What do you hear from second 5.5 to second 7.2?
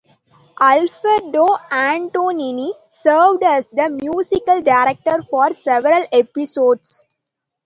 several epsiodes.